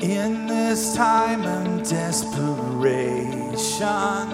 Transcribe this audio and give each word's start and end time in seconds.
In 0.00 0.46
this 0.46 0.94
time 0.94 1.42
of 1.42 1.88
desperation, 1.88 4.28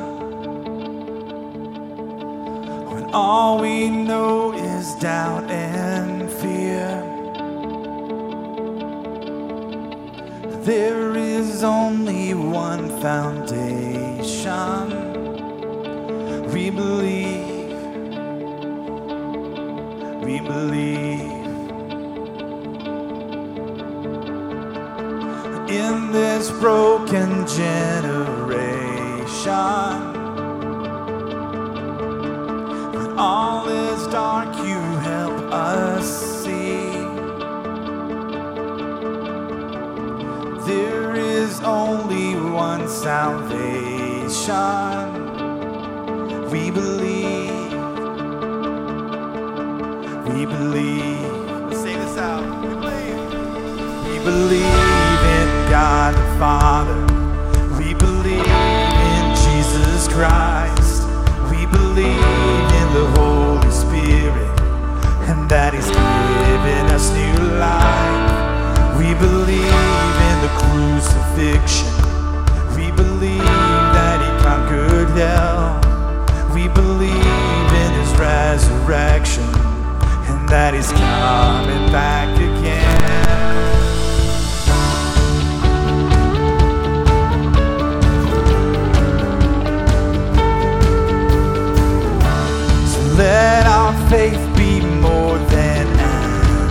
when 2.91 3.05
all 3.15 3.61
we 3.61 3.89
know 3.89 4.53
is 4.53 4.95
doubt 4.97 5.51
and 5.51 6.31
fear, 6.31 7.01
there 10.65 11.17
is 11.17 11.65
only 11.65 12.35
one 12.35 12.91
foundation. 13.01 15.14
We 16.55 16.71
believe, 16.71 17.75
we 20.23 20.39
believe 20.39 21.21
in 25.69 26.13
this 26.13 26.53
broken 26.61 27.45
generation. 27.49 28.45
When 32.93 33.19
all 33.19 33.69
is 33.69 34.07
dark, 34.07 34.57
you 34.59 34.79
help 35.11 35.53
us 35.53 36.07
see. 36.45 36.87
There 40.69 41.17
is 41.17 41.61
only 41.63 42.37
one 42.37 42.87
salvation. 42.87 43.55
We 46.55 46.71
believe. 46.71 47.73
We 50.29 50.47
believe. 50.47 51.75
Say 51.75 51.97
this 51.97 52.17
out. 52.17 52.45
We 52.63 52.69
believe. 52.69 53.19
We 54.07 54.17
believe 54.31 55.21
in 55.39 55.49
God 55.69 56.15
the 56.15 56.39
Father. 56.39 57.01
We 57.77 57.93
believe 57.95 58.47
in 59.11 59.25
Jesus 59.45 60.07
Christ. 60.07 61.03
We 61.51 61.67
believe 61.67 62.69
in 62.81 62.89
the 62.99 63.07
Holy 63.19 63.73
Spirit 63.73 64.55
and 65.29 65.51
that 65.51 65.75
He's 65.75 65.91
given 65.91 66.87
us 66.95 67.11
new 67.19 67.59
life. 67.59 68.97
We 68.97 69.13
believe 69.15 70.15
in 70.31 70.37
the 70.45 70.53
crucifixion. 70.63 71.84
resurrection 78.87 79.45
and 79.45 80.49
that 80.49 80.75
he's 80.75 80.93
coming 80.93 81.91
back 81.91 82.29
again. 82.37 83.01
So 92.87 93.01
let 93.17 93.67
our 93.67 93.95
faith 94.11 94.57
be 94.57 94.81
more 94.81 95.39
than 95.39 95.87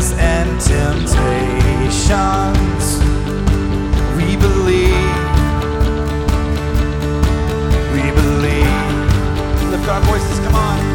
desires 0.02 0.18
and 0.18 0.60
temptations. 0.60 2.98
We 4.18 4.36
believe, 4.36 5.22
we 7.94 8.10
believe. 8.12 8.90
Lift 9.70 9.88
our 9.88 10.02
voices, 10.02 10.40
come 10.40 10.56
on. 10.56 10.91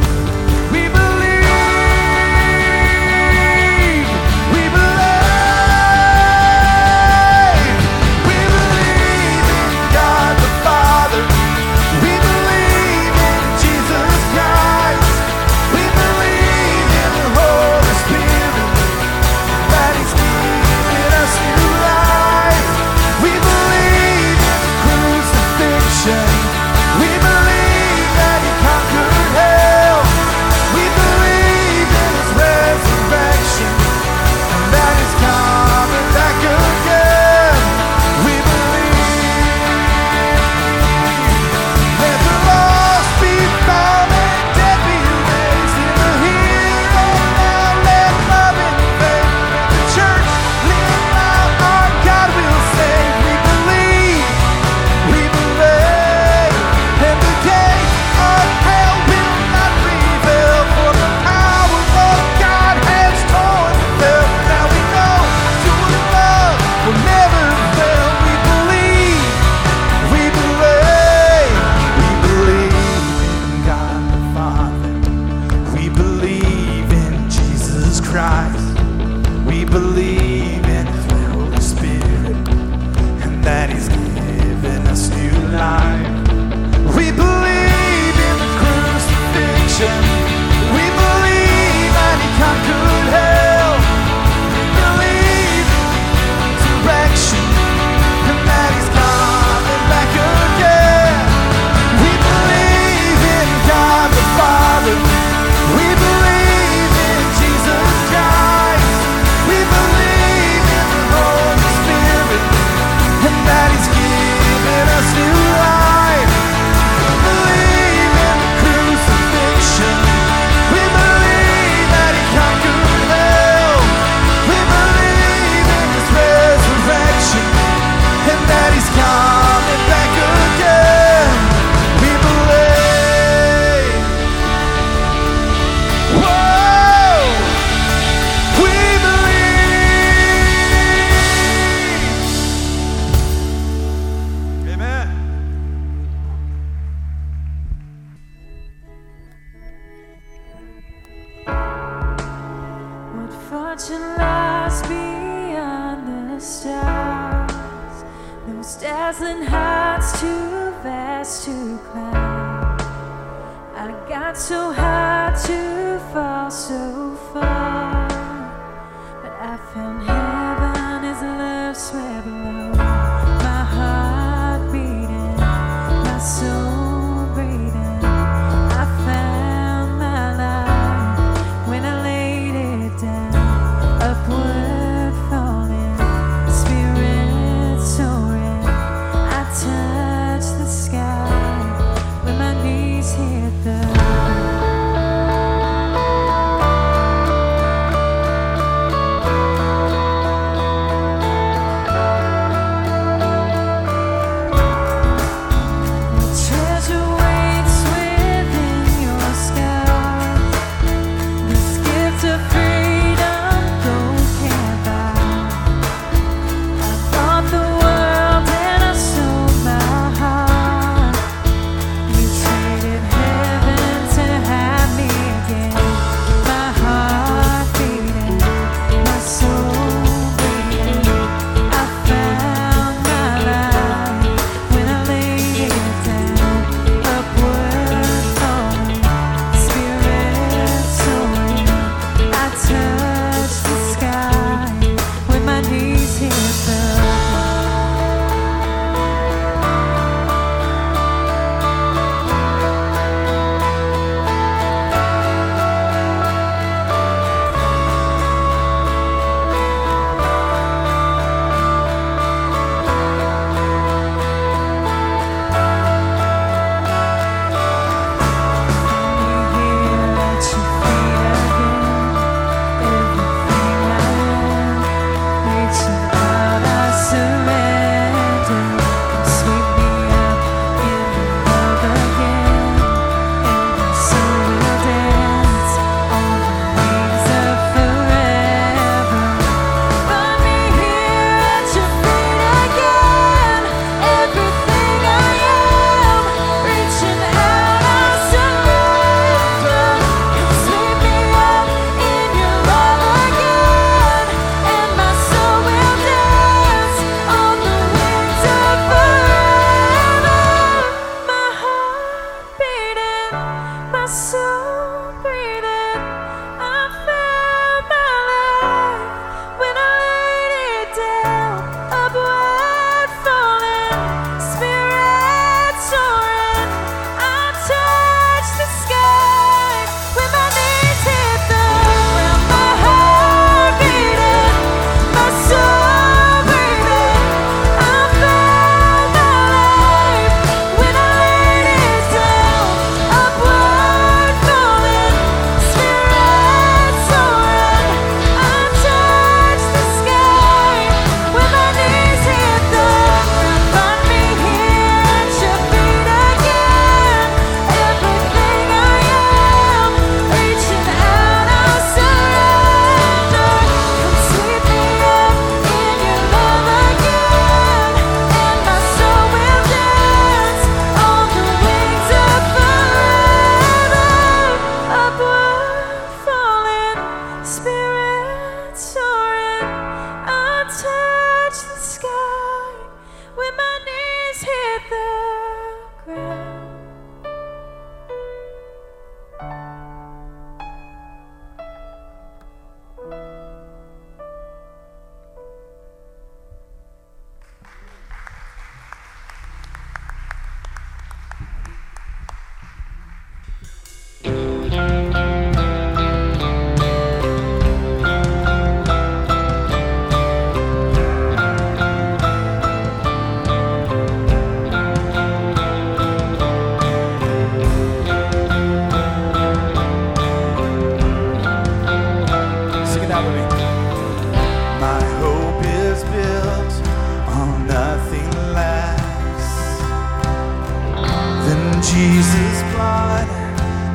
Jesus' 431.96 432.62
blood 432.74 433.26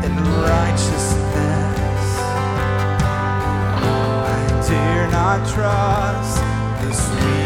and 0.04 0.18
righteousness. 0.18 2.04
Oh, 3.78 4.26
I 4.26 4.68
dare 4.68 5.08
not 5.12 5.48
trust 5.48 6.42
this 6.82 7.00
weak. 7.24 7.41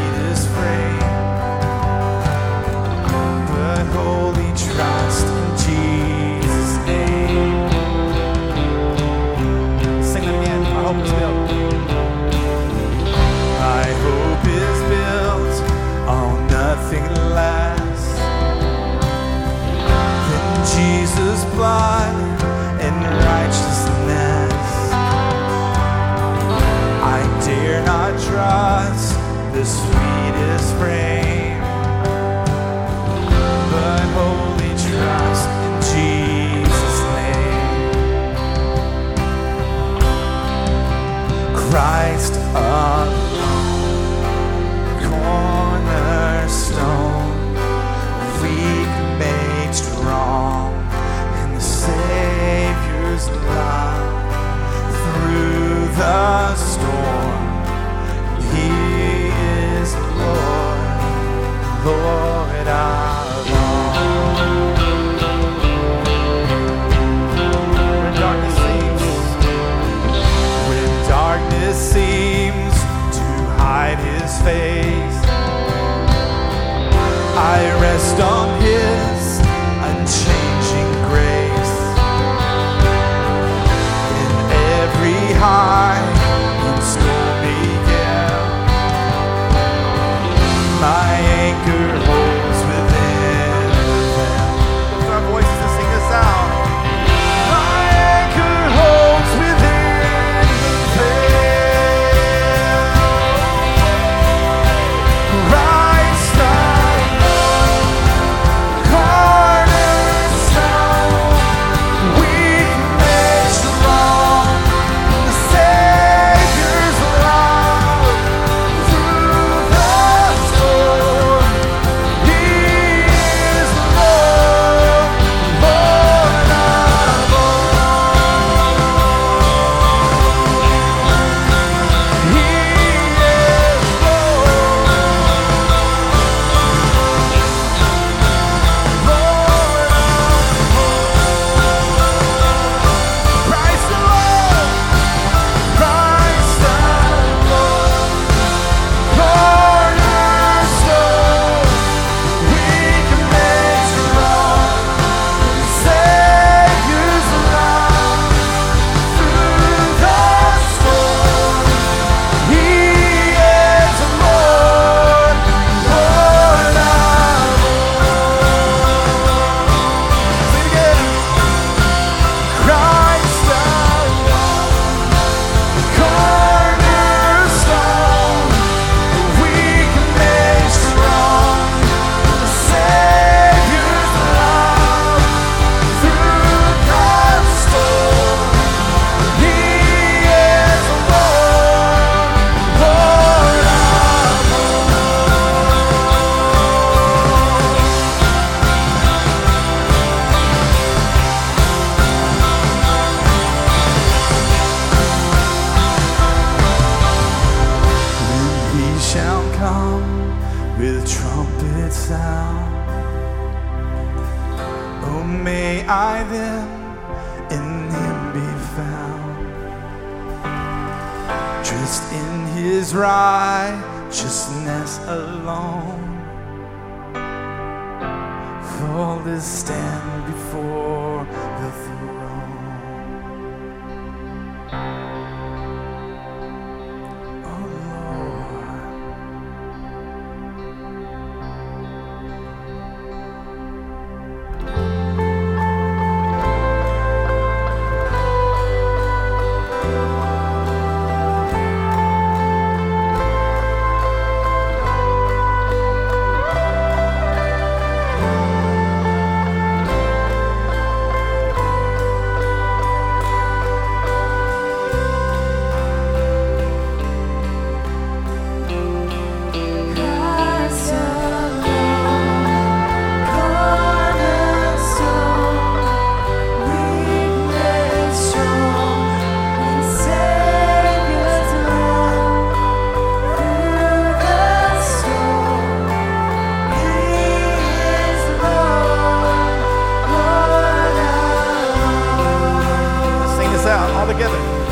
Out 293.76 293.90
all 293.92 294.08
together. 294.08 294.65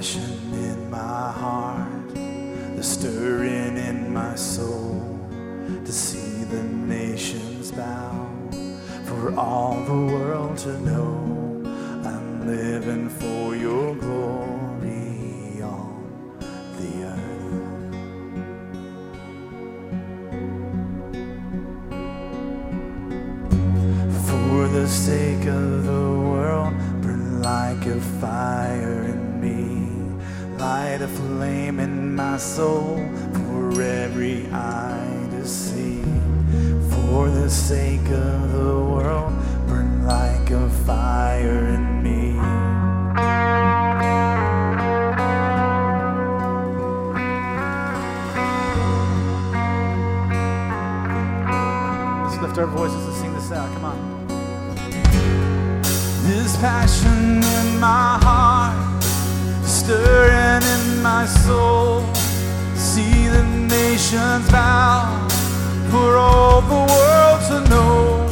Passion 0.00 0.54
in 0.54 0.90
my 0.90 1.30
heart, 1.30 2.14
the 2.74 2.82
stirring 2.82 3.76
in 3.76 4.10
my 4.10 4.34
soul 4.34 4.98
to 5.84 5.92
see 5.92 6.44
the 6.44 6.62
nations 6.62 7.70
bow, 7.70 8.26
for 9.04 9.38
all 9.38 9.74
the 9.84 9.92
world 10.14 10.56
to 10.56 10.72
know 10.80 11.09
soul 32.56 32.96
for 33.32 33.80
every 33.80 34.44
eye 34.52 35.28
to 35.30 35.46
see. 35.46 36.02
For 36.90 37.30
the 37.30 37.48
sake 37.48 38.08
of 38.10 38.52
the 38.52 38.74
world, 38.90 39.32
burn 39.68 40.04
like 40.04 40.50
a 40.50 40.68
fire 40.84 41.68
in 41.76 42.02
me. 42.02 42.34
Let's 52.24 52.42
lift 52.42 52.58
our 52.58 52.66
voices 52.66 53.04
and 53.06 53.14
sing 53.14 53.32
this 53.34 53.52
out. 53.52 53.72
Come 53.74 53.84
on. 53.84 53.98
This 56.26 56.56
passion 56.56 57.44
in 57.58 57.78
my 57.78 58.18
heart, 58.26 59.04
stirring 59.64 60.64
in 60.74 61.00
my 61.00 61.26
soul. 61.26 62.19
See 62.94 63.28
the 63.28 63.44
nations 63.68 64.50
bow, 64.50 65.28
for 65.92 66.16
all 66.16 66.60
the 66.60 66.82
world 66.92 67.40
to 67.48 67.58
know. 67.70 68.26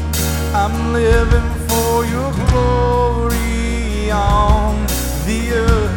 I'm 0.52 0.92
living 0.92 1.48
for 1.68 2.04
your 2.04 2.32
glory 2.50 4.10
on 4.10 4.84
the 5.28 5.40
earth. 5.52 5.96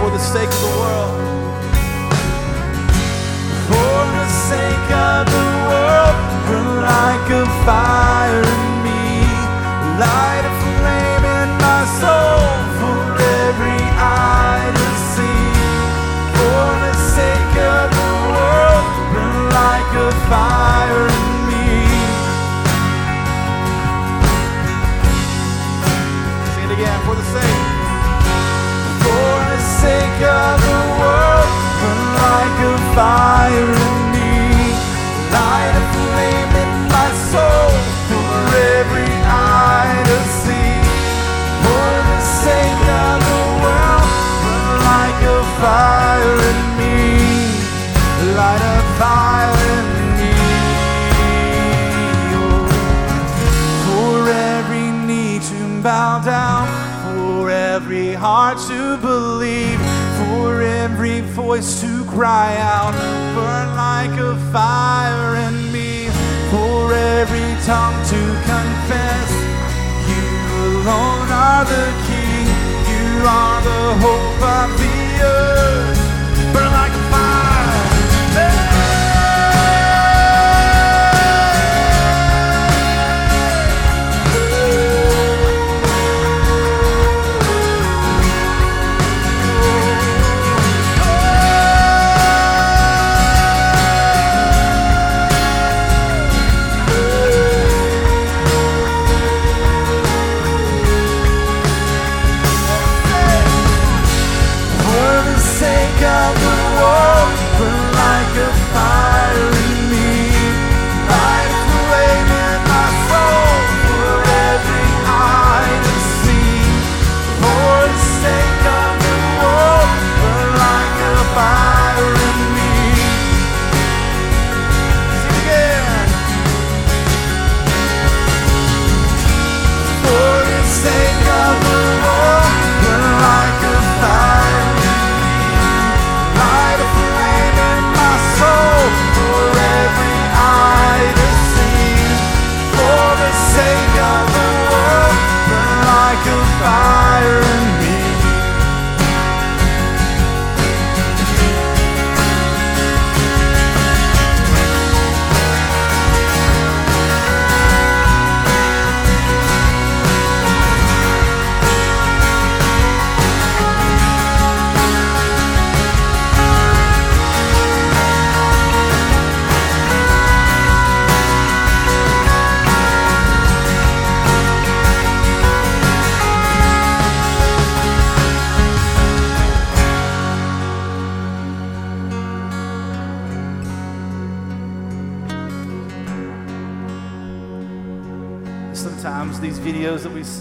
For 0.00 0.10
the 0.16 0.22
sake 0.34 0.48
of 0.48 0.60
the 0.64 0.72
world. 0.80 1.20
For 3.68 3.98
the 4.16 4.28
sake 4.48 4.90
of 5.10 5.22
the 5.36 5.46
world, 5.68 6.16
burn 6.48 6.68
like 6.80 7.28
a 7.28 7.44
fire 7.66 8.42
in 8.56 8.64
me, 8.86 9.04
light 10.00 10.44
a 10.50 10.52
flame 10.64 11.24
in 11.40 11.48
my 11.66 11.82
soul. 12.00 12.40
For 12.80 12.98
every 13.44 13.84
eye 14.00 14.51
voice 61.52 61.82
to 61.82 62.02
cry 62.06 62.56
out, 62.56 62.94
burn 63.34 63.68
like 63.76 64.18
a 64.18 64.34
fire 64.52 65.36
in 65.46 65.54
me, 65.70 66.08
for 66.50 66.94
every 66.94 67.50
tongue 67.66 68.00
to 68.12 68.20
confess, 68.52 69.30
you 70.08 70.28
alone 70.64 71.28
are 71.30 71.64
the 71.74 71.86
King, 72.08 72.46
you 72.92 73.06
are 73.40 73.60
the 73.70 73.84
hope 74.04 74.40
of 74.60 74.68
the 74.80 75.00
earth, 75.36 76.01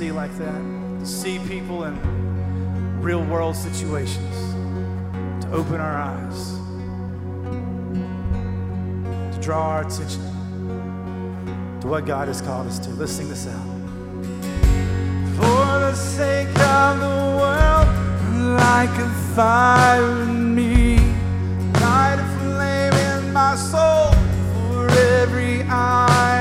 see 0.02 0.12
like 0.12 0.36
that, 0.40 0.62
to 1.00 1.06
see 1.06 1.38
people 1.48 1.84
in 1.84 1.94
real 3.04 3.24
world 3.26 3.56
situations, 3.56 4.36
to 5.44 5.52
open 5.52 5.80
our 5.80 5.96
eyes, 5.96 6.54
to 9.36 9.40
draw 9.40 9.62
our 9.74 9.82
attention 9.82 10.24
to 11.82 11.88
what 11.88 12.08
God 12.08 12.28
has 12.30 12.42
called 12.42 12.66
us 12.66 12.80
to. 12.80 12.90
Let's 12.90 13.12
sing 13.12 13.30
this 13.30 13.46
out. 13.46 13.68
For 15.38 15.66
the 15.86 15.94
sake 15.94 16.48
of 16.48 17.00
the 17.00 17.20
world, 17.40 17.88
like 18.58 18.98
a 18.98 19.10
fire 19.36 20.24
in 20.24 20.56
me, 20.56 20.98
light 21.80 22.18
a 22.18 22.28
flame 22.40 22.94
in 22.94 23.32
my 23.32 23.56
soul 23.56 24.12
for 24.52 24.90
every 25.22 25.62
eye. 25.70 26.41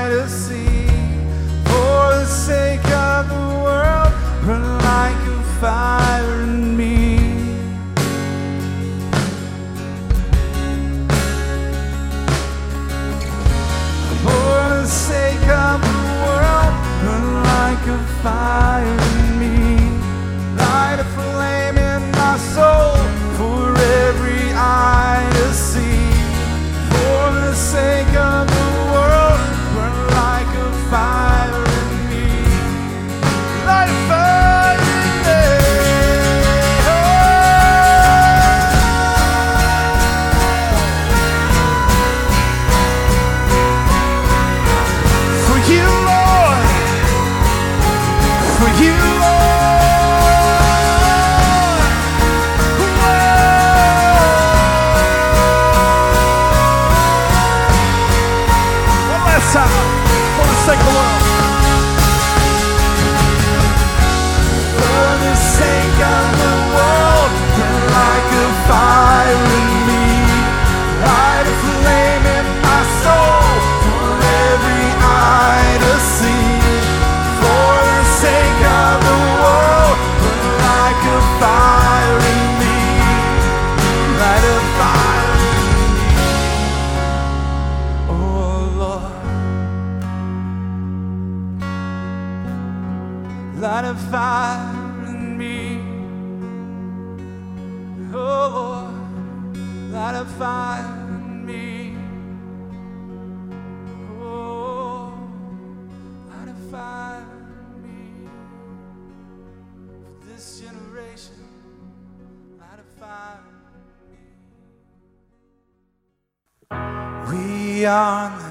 beyond 117.81 118.50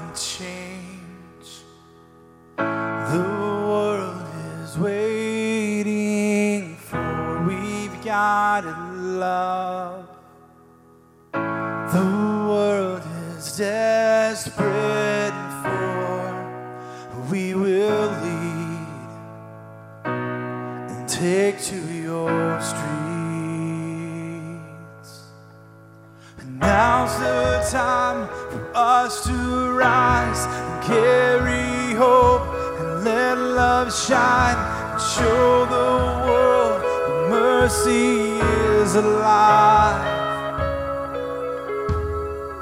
and 33.91 33.97
shine 33.97 34.55
and 34.55 35.01
show 35.01 35.65
the 35.65 36.25
world 36.25 36.81
that 36.81 37.29
mercy 37.29 38.39
is 38.79 38.95
alive. 38.95 40.07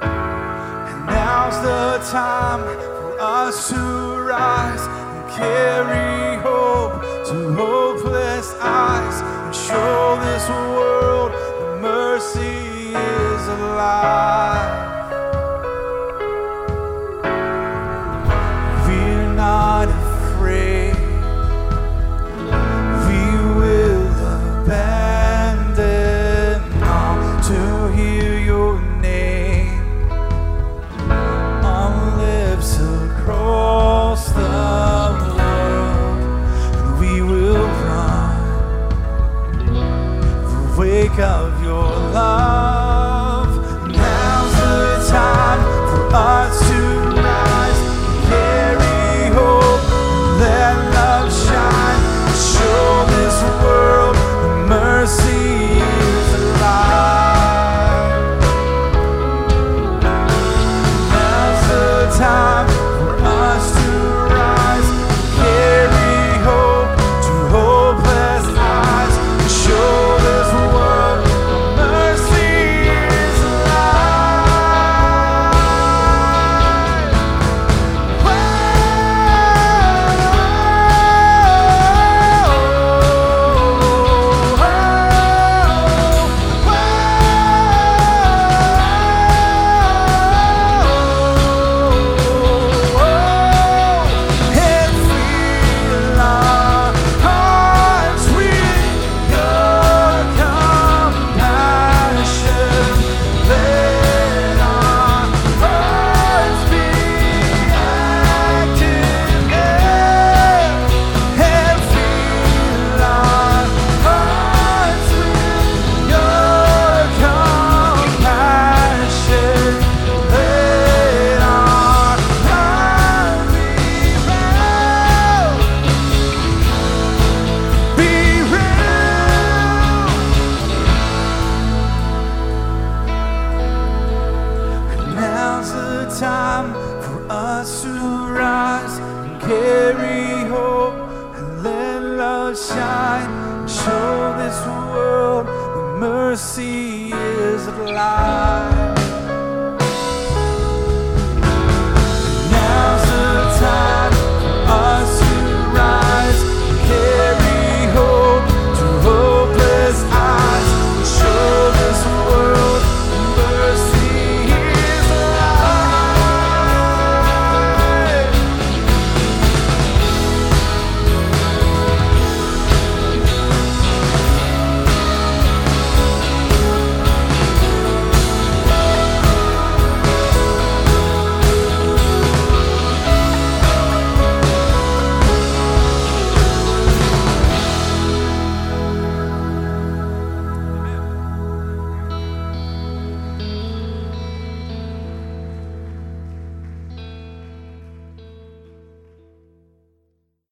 And 0.02 1.06
now's 1.06 1.62
the 1.62 2.10
time 2.10 2.62
for 2.64 3.20
us 3.20 3.70
to 3.70 3.76
rise 3.76 4.82
and 4.88 5.32
carry 5.32 6.42
hope 6.42 7.00
to 7.28 7.54
hopeless 7.54 8.56
eyes 8.60 9.22
and 9.22 9.56
show 9.56 10.18
this 10.24 10.50
world 10.50 11.32
that 11.32 11.82
mercy 11.82 12.90
is 12.90 13.48
alive. 13.48 14.79